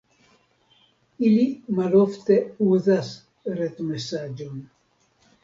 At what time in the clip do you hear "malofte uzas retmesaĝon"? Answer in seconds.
1.81-4.67